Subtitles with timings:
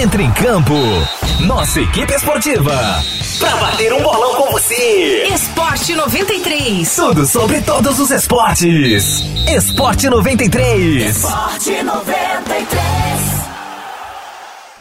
[0.00, 0.74] Entre em campo.
[1.46, 2.72] Nossa equipe esportiva.
[3.38, 5.24] Pra bater um bolão com você.
[5.26, 6.96] Esporte 93.
[6.96, 9.22] Tudo sobre todos os esportes.
[9.54, 11.16] Esporte 93.
[11.16, 12.72] Esporte 93.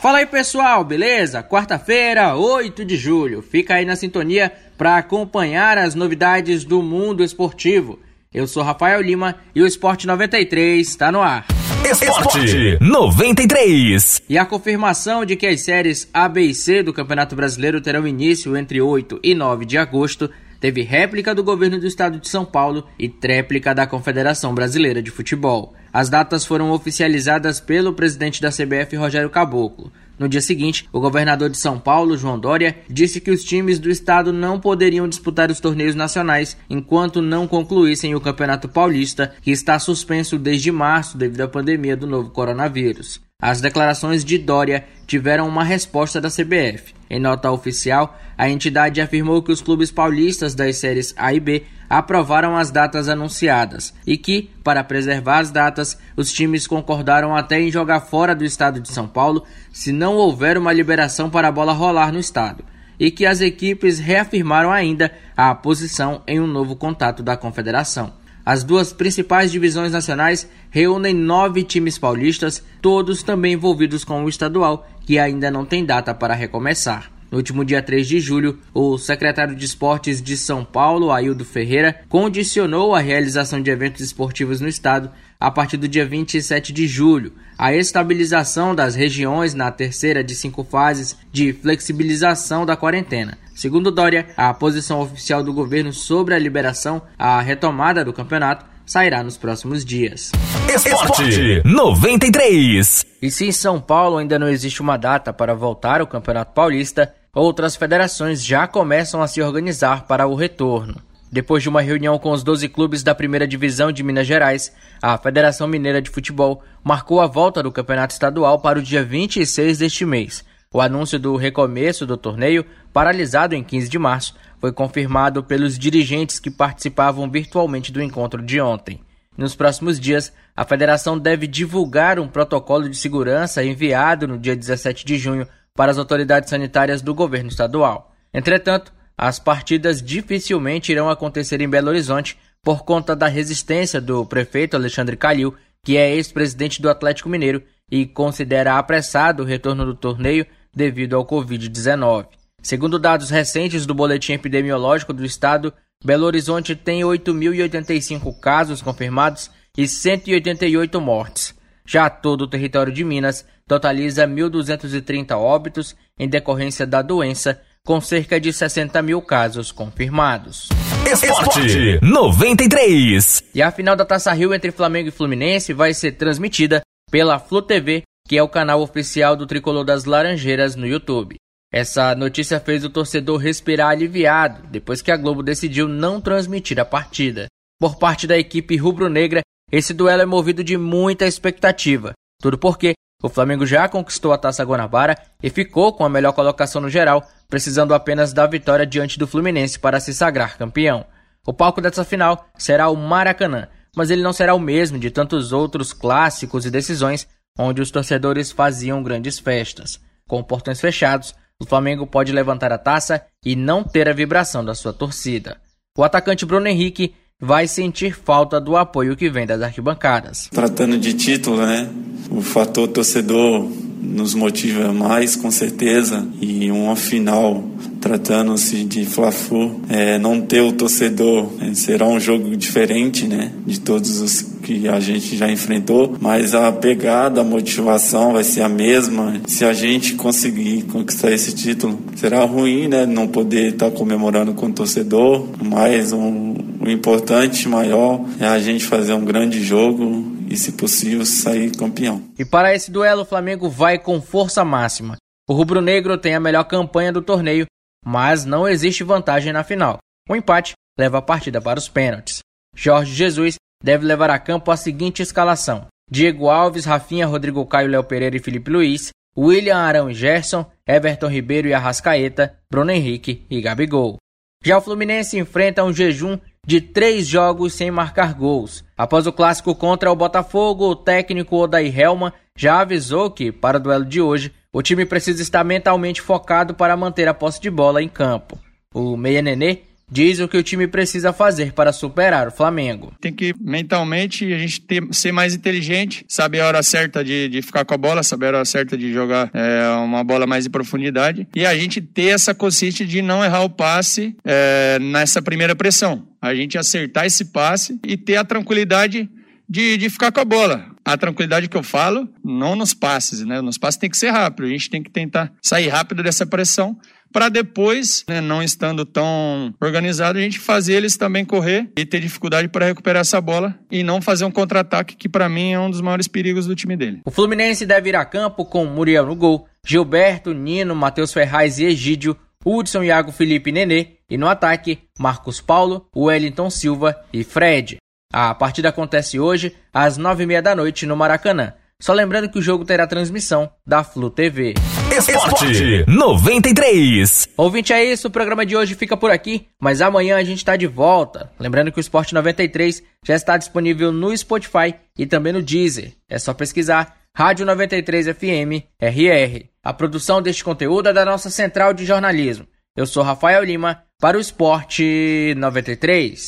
[0.01, 1.43] Fala aí pessoal, beleza?
[1.43, 3.41] Quarta-feira, 8 de julho.
[3.41, 7.99] Fica aí na sintonia para acompanhar as novidades do mundo esportivo.
[8.33, 11.45] Eu sou Rafael Lima e o Esporte 93 está no ar.
[11.89, 14.23] Esporte 93.
[14.29, 18.07] E a confirmação de que as séries A, B e C do Campeonato Brasileiro terão
[18.07, 20.29] início entre 8 e 9 de agosto
[20.61, 25.09] teve réplica do governo do estado de São Paulo e tréplica da Confederação Brasileira de
[25.09, 25.73] Futebol.
[25.91, 29.91] As datas foram oficializadas pelo presidente da CBF, Rogério Caboclo.
[30.21, 33.89] No dia seguinte, o governador de São Paulo, João Dória, disse que os times do
[33.89, 39.79] estado não poderiam disputar os torneios nacionais enquanto não concluíssem o Campeonato Paulista, que está
[39.79, 43.19] suspenso desde março devido à pandemia do novo coronavírus.
[43.41, 46.93] As declarações de Dória tiveram uma resposta da CBF.
[47.09, 51.63] Em nota oficial, a entidade afirmou que os clubes paulistas das séries A e B
[51.91, 57.69] aprovaram as datas anunciadas e que, para preservar as datas, os times concordaram até em
[57.69, 61.73] jogar fora do estado de São Paulo se não houver uma liberação para a bola
[61.73, 62.63] rolar no estado,
[62.97, 68.13] e que as equipes reafirmaram ainda a posição em um novo contato da confederação.
[68.45, 74.87] As duas principais divisões nacionais reúnem nove times paulistas, todos também envolvidos com o estadual,
[75.05, 77.10] que ainda não tem data para recomeçar.
[77.31, 82.01] No último dia 3 de julho, o secretário de Esportes de São Paulo, Aildo Ferreira,
[82.09, 87.31] condicionou a realização de eventos esportivos no estado a partir do dia 27 de julho,
[87.57, 93.37] a estabilização das regiões na terceira de cinco fases de flexibilização da quarentena.
[93.55, 99.23] Segundo Dória, a posição oficial do governo sobre a liberação, a retomada do campeonato, sairá
[99.23, 100.31] nos próximos dias.
[100.75, 103.05] Esporte 93.
[103.21, 107.13] E se em São Paulo ainda não existe uma data para voltar ao Campeonato Paulista,
[107.33, 111.01] outras federações já começam a se organizar para o retorno.
[111.31, 115.17] Depois de uma reunião com os 12 clubes da primeira divisão de Minas Gerais, a
[115.17, 120.05] Federação Mineira de Futebol marcou a volta do campeonato estadual para o dia 26 deste
[120.05, 120.43] mês.
[120.73, 126.37] O anúncio do recomeço do torneio, paralisado em 15 de março, foi confirmado pelos dirigentes
[126.37, 128.99] que participavam virtualmente do encontro de ontem.
[129.37, 135.05] Nos próximos dias, a federação deve divulgar um protocolo de segurança enviado no dia 17
[135.05, 138.11] de junho para as autoridades sanitárias do governo estadual.
[138.33, 144.75] Entretanto, as partidas dificilmente irão acontecer em Belo Horizonte por conta da resistência do prefeito
[144.75, 150.45] Alexandre Calil, que é ex-presidente do Atlético Mineiro e considera apressado o retorno do torneio
[150.73, 152.27] devido ao Covid-19.
[152.61, 155.73] Segundo dados recentes do Boletim Epidemiológico do Estado,
[156.03, 161.55] Belo Horizonte tem 8.085 casos confirmados e 188 mortes.
[161.85, 168.39] Já todo o território de Minas totaliza 1.230 óbitos em decorrência da doença, com cerca
[168.39, 170.69] de 60 mil casos confirmados.
[171.11, 173.43] Esporte 93.
[173.55, 177.61] E a final da Taça Rio entre Flamengo e Fluminense vai ser transmitida pela Flu
[177.61, 181.35] TV, que é o canal oficial do Tricolor das Laranjeiras no YouTube.
[181.73, 186.85] Essa notícia fez o torcedor respirar aliviado depois que a Globo decidiu não transmitir a
[186.85, 187.47] partida.
[187.79, 192.13] Por parte da equipe rubro-negra, esse duelo é movido de muita expectativa.
[192.41, 192.93] Tudo porque
[193.23, 197.23] o Flamengo já conquistou a Taça Guanabara e ficou com a melhor colocação no geral,
[197.47, 201.05] precisando apenas da vitória diante do Fluminense para se sagrar campeão.
[201.45, 205.53] O palco dessa final será o Maracanã, mas ele não será o mesmo de tantos
[205.53, 207.27] outros clássicos e decisões
[207.57, 209.99] onde os torcedores faziam grandes festas.
[210.27, 214.73] Com portões fechados, o Flamengo pode levantar a taça e não ter a vibração da
[214.73, 215.57] sua torcida.
[215.95, 220.47] O atacante Bruno Henrique vai sentir falta do apoio que vem das arquibancadas.
[220.51, 221.89] Tratando de título, né?
[222.29, 223.67] O fator torcedor
[224.01, 227.63] nos motiva mais, com certeza, e uma final
[228.01, 233.79] tratando-se de Fla-Flu, é, não ter o torcedor é, será um jogo diferente, né, de
[233.79, 238.69] todos os que a gente já enfrentou, mas a pegada, a motivação vai ser a
[238.69, 239.41] mesma.
[239.47, 244.67] Se a gente conseguir conquistar esse título, será ruim, né, não poder estar comemorando com
[244.67, 246.50] o torcedor, mas um,
[246.81, 252.23] o importante maior é a gente fazer um grande jogo e, se possível, sair campeão.
[252.39, 255.17] E para esse duelo, o Flamengo vai com força máxima.
[255.47, 257.65] O rubro-negro tem a melhor campanha do torneio,
[258.03, 259.99] mas não existe vantagem na final.
[260.27, 262.39] O empate leva a partida para os pênaltis.
[262.75, 268.03] Jorge Jesus deve levar a campo a seguinte escalação: Diego Alves, Rafinha, Rodrigo Caio, Léo
[268.03, 273.61] Pereira e Felipe Luiz, William Arão e Gerson, Everton Ribeiro e Arrascaeta, Bruno Henrique e
[273.61, 274.17] Gabigol.
[274.63, 278.83] Já o Fluminense enfrenta um jejum de três jogos sem marcar gols.
[278.97, 283.81] Após o clássico contra o Botafogo, o técnico Odair Helma já avisou que, para o
[283.81, 288.01] duelo de hoje, o time precisa estar mentalmente focado para manter a posse de bola
[288.01, 288.57] em campo.
[288.93, 289.79] O Meia Nenê
[290.11, 293.13] diz o que o time precisa fazer para superar o Flamengo.
[293.21, 297.61] Tem que mentalmente a gente ter, ser mais inteligente, saber a hora certa de, de
[297.61, 300.69] ficar com a bola, saber a hora certa de jogar é, uma bola mais em
[300.69, 305.75] profundidade e a gente ter essa consciência de não errar o passe é, nessa primeira
[305.75, 306.27] pressão.
[306.41, 309.29] A gente acertar esse passe e ter a tranquilidade
[309.69, 310.90] de, de ficar com a bola.
[311.03, 313.61] A tranquilidade que eu falo, não nos passes, né?
[313.61, 314.65] Nos passes tem que ser rápido.
[314.65, 316.97] A gente tem que tentar sair rápido dessa pressão
[317.31, 322.19] para depois, né, não estando tão organizado, a gente fazer eles também correr e ter
[322.19, 325.89] dificuldade para recuperar essa bola e não fazer um contra-ataque que para mim é um
[325.89, 327.21] dos maiores perigos do time dele.
[327.25, 331.85] O Fluminense deve ir a campo com Muriel no gol, Gilberto, Nino, Matheus Ferraz e
[331.85, 337.97] Egídio, Hudson, Iago, Felipe e Nenê, e no ataque, Marcos Paulo, Wellington Silva e Fred.
[338.31, 341.73] A partida acontece hoje, às nove e meia da noite, no Maracanã.
[342.01, 344.73] Só lembrando que o jogo terá transmissão da Flu TV.
[345.15, 347.49] Esporte 93.
[347.55, 348.27] Ouvinte, é isso.
[348.27, 351.51] O programa de hoje fica por aqui, mas amanhã a gente está de volta.
[351.59, 356.13] Lembrando que o Esporte 93 já está disponível no Spotify e também no Deezer.
[356.27, 359.65] É só pesquisar Rádio 93 FM RR.
[359.83, 362.65] A produção deste conteúdo é da nossa central de jornalismo.
[362.95, 366.47] Eu sou Rafael Lima para o Esporte 93.